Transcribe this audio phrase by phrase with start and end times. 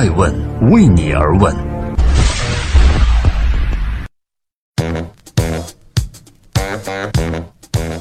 [0.00, 0.34] 爱问
[0.70, 1.54] 为你而问。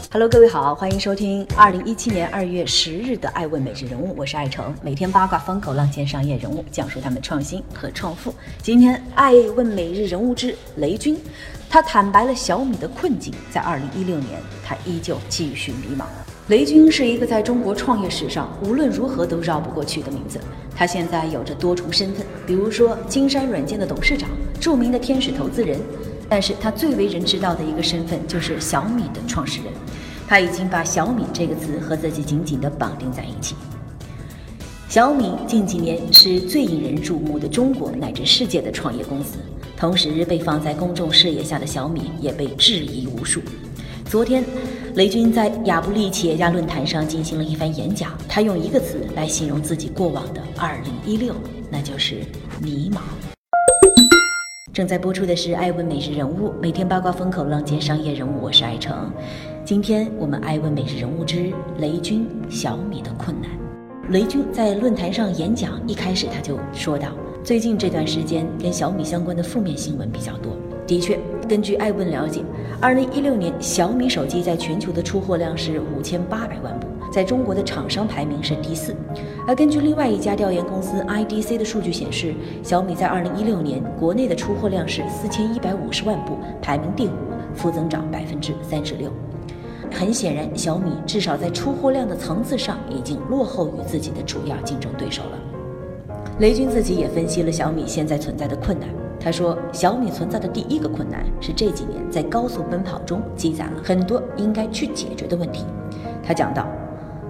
[0.09, 8.33] Hello，各位好，欢迎收听二零一七年二月十日的《爱问每日人物》，我是爱成，每天八卦风口浪尖商业人物，讲述他们创新和创富。
[8.63, 11.19] 今天《爱问每日人物》之雷军，
[11.69, 16.05] 他坦白了小米的困境，在二零一六年，他依旧继续迷茫。
[16.49, 20.39] 雷军是一个在中国创业史上无论如何都绕不过去的名字。
[20.75, 24.27] 他现在有着多重身份，比如说金山软件的董事长，
[24.59, 25.79] 著名的天使投资人。
[26.27, 29.71] 但是他最为人知道的一个身份就是小米的创始人。
[30.27, 33.53] 他已经把小米这个词和自己紧紧地绑定在一起。
[34.87, 39.37] 小米近几年是最引人注目的中国乃至世界的创业公司，
[39.77, 43.39] 同时被放在公众视野下的小米也被质疑无数。
[44.09, 44.43] 昨天，
[44.95, 48.11] 雷军在亚布力企业家论坛上进行了一番演讲。
[48.27, 51.31] 他用一个词来形容自己过往的2016，
[51.69, 52.15] 那就是
[52.59, 53.01] 迷茫。
[54.73, 59.13] 正在播出的是《爱问每日人物》，每天八卦风口浪尖商业人物，我是爱成。
[59.63, 63.51] 今天我们《爱问每日人物》之雷军小米的困难。
[64.09, 67.09] 雷军在论坛上演讲，一开始他就说到，
[67.43, 70.57] 最近这段时间跟小米相关的负面新闻比较多。
[70.87, 72.43] 的确，根据爱问了解，
[72.81, 78.95] 二零一六年小米手机在全球的出货量是五千八百万部，在中国的厂商排名是第四。
[79.45, 87.11] 而根据另外一家调研公司 IDC 的数据显示，小米在二零一六年国内的出货量是四千一百五十万部，排名第五，
[87.53, 89.11] 负增长百分之三十六。
[89.91, 96.15] 很显然，小米至少在出货量的层次上已经落后于自己的主要竞争对手了。
[96.39, 98.87] 雷军自己也分析了小米现在存在的困难。
[99.19, 105.65] 他说，小米存在的第一个困难是这几年在高速奔跑中积攒了很多应该去解决的问题。
[106.23, 106.65] 他讲到，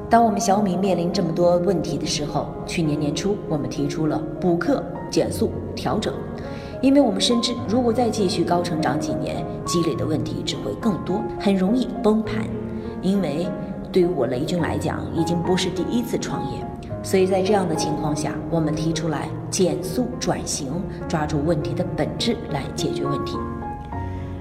[0.09, 6.14] 当我们小米面临这么多问题的时候，去年年初我们提出了补课、减速、调整，
[6.81, 12.46] 因为我们深知，如果再继续高成长几年，积累的问题只会更多，很容易崩盘。
[13.02, 13.47] 因为
[13.92, 16.69] 对于我雷军来讲，已经不是第一次创业。
[17.02, 20.68] 所以在这样的情况下，我们提出来减速转型，
[21.08, 23.38] 抓住问题的本质来解决问题。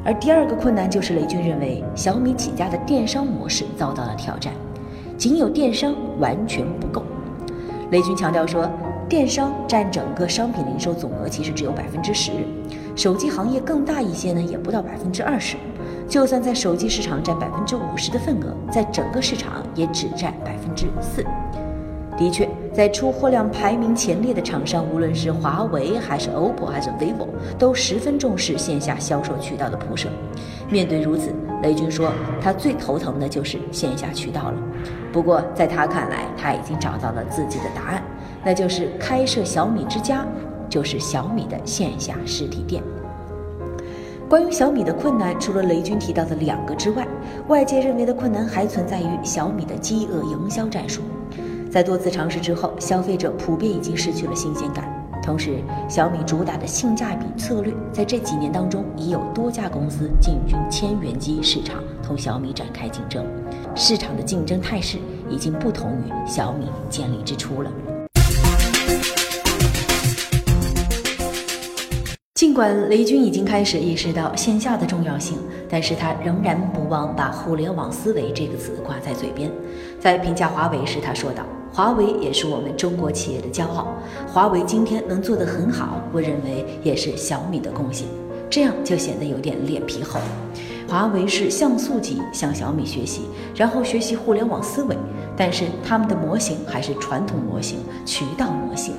[0.05, 4.53] 而第二个困难就是雷军认为小米起家的电商模式遭到了挑战，
[5.17, 7.03] 仅有电商完全不够。
[7.91, 8.69] 雷军强调说，
[9.09, 12.33] 电商占整个商品零售总额其实只有百分之十，
[12.97, 15.57] 手机行业更大一些呢，也不到百分之二十。
[16.09, 21.25] 就算在手机市场占百分之五十的份额，在整个市场也只占百分之四。
[22.19, 30.09] 的确，在出货量排名前列的厂商，无论是华为还是 OPPO 还是 vivo，都十分重视线下销售渠道的铺设。
[30.69, 32.11] 面对如此，雷军说，
[32.43, 34.55] 他最头疼的就是线下渠道了。
[35.13, 38.03] 不过，在他看来，他已经找到了自己的答案，
[38.45, 40.27] 那就是开设小米之家，
[40.69, 42.83] 就是小米的线下实体店。
[44.29, 47.07] 关于小米的困难，除了雷军提到的两个之外，
[47.47, 51.01] 外界认为的困难还存在于小米的饥饿营销战术。
[51.71, 54.93] 在多次尝试之后，消费者普遍已经失去了新鲜感。
[55.23, 63.23] 同时，小米主打的性价比策略，在这几年当中已有多家公司进军千元机市场，同小米展开竞争。
[63.75, 64.97] 市场的竞争态势
[65.29, 67.71] 已经不同于小米建立之初了。
[72.39, 75.37] 尽管雷军已经开始意识到线下的重要性，
[75.69, 79.51] 但是他仍然不忘把“互联网思维”这个词挂在嘴边。
[79.99, 81.43] 在评价华为时，他说道
[81.75, 83.89] ：“华为也是我们中国企业的骄傲。
[84.29, 88.07] 华为今天能做得很好，我认为也是小米的贡献。
[88.49, 90.21] 这样就显得有点脸皮厚。
[90.87, 93.23] 华为是像素级向小米学习，
[93.57, 94.97] 然后学习互联网思维，
[95.37, 98.95] 但是他们的模型还是传统模型、渠道模型。”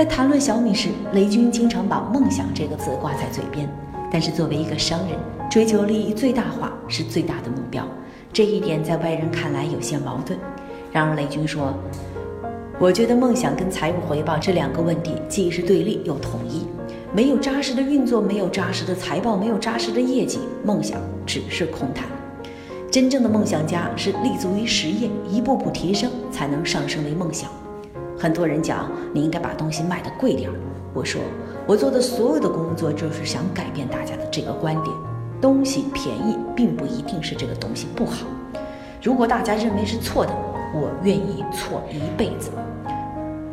[0.00, 3.68] 在谈论小米时，雷军经常把“梦想”这个词挂在嘴边。
[4.10, 5.10] 但是作为一个商人，
[5.50, 7.86] 追求利益最大化是最大的目标。
[8.32, 10.38] 这一点在外人看来有些矛盾。
[10.90, 11.74] 然而雷军说
[12.80, 16.66] ：“我觉得梦想跟财务回报这两个问题既是对立又统一。
[17.12, 22.06] 没有扎实的运作，没有扎实的财报，没有扎实的业绩，梦想只是空谈。
[22.90, 27.50] 真正的梦想家是立足于实业，一步步提升，才能上升为梦想。”
[28.20, 30.54] 很多人讲你应该把东西卖的贵点儿，
[30.92, 31.22] 我说
[31.66, 34.94] 我做的所有的工作就是想改变大家的这个观点，
[35.40, 38.26] 东西便宜并不一定是这个东西不好，
[39.02, 40.32] 如果大家认为是错的，
[40.74, 42.50] 我愿意错一辈子，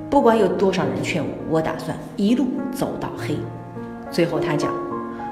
[0.10, 3.38] 不管有多少人劝我，我打算一路走到黑。
[4.12, 4.74] 最后他讲，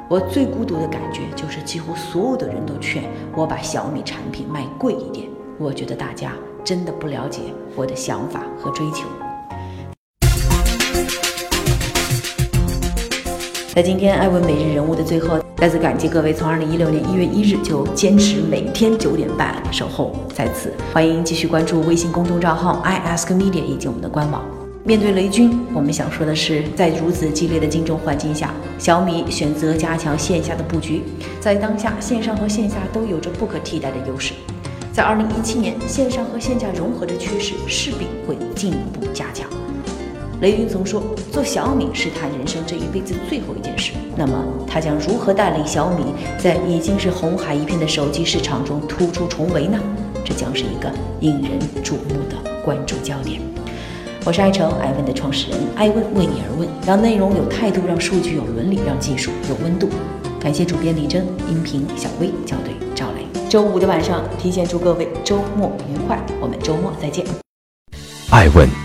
[0.08, 3.04] 我最孤独的感觉就是几乎所有的人都劝
[3.36, 5.28] 我把小米产品卖贵一点，
[5.58, 6.32] 我觉得大家
[6.64, 7.42] 真的不了解
[7.76, 9.08] 我的想法和追求。
[13.76, 20.72] 在今天艾问每日人物的最后，再次感激各位从二零一六年一月一日就坚持每天九点半守候在此。
[20.94, 24.42] 欢迎继续关注微信公众账号 i ask media 以及我们的官网。
[24.86, 31.02] 面对雷军，我们想说的是，在如此激烈的竞争环境下，小米选择加强线下的布局。
[31.42, 34.34] 在当下，线上和线下都有着不可替代的优势。
[34.94, 39.50] 在二零一七年，线上和线下融合的趋势势必会进一步加强。
[40.42, 41.02] 雷军曾说
[41.32, 44.34] ：“做小米是他人生这一辈子最后一件事。”那么，
[44.68, 46.04] 他将如何带领小米
[46.38, 49.80] 在已经是红海一片的手机市场中突出重围呢？
[50.24, 50.92] 这将是一个
[51.22, 51.52] 引人
[51.84, 53.40] 瞩目的关注焦点。
[54.26, 59.88] 我是爱成爱问的创始人，爱问为你而问，让内容有态度，让数据有伦理，让技术有温度。
[60.40, 63.26] 感谢主编李真，音频小薇，校对赵雷。
[63.50, 67.26] 周五的晚上，提前祝各位周末愉快，我们周末再见。
[68.32, 68.85] 爱问。